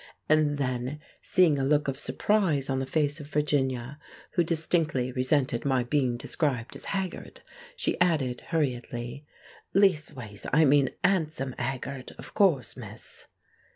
[0.27, 5.83] And then, seeing a look of surprise on the face of Virginia—who distinctly resented my
[5.83, 9.27] being described as haggard—she added hurriedly,
[9.75, 13.27] "Leastways, I mean 'andsome 'aggard, of course, miss."